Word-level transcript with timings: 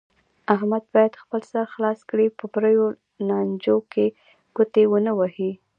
احمد 0.55 0.83
باید 0.93 1.19
خپل 1.23 1.41
سر 1.51 1.65
خلاص 1.73 1.99
کړي، 2.09 2.27
په 2.39 2.45
پریو 2.53 2.85
لانجو 3.27 3.77
کې 3.91 4.05
ګوتې 4.55 4.83
و 4.87 4.93
نه 5.07 5.13
وهي. 5.17 5.51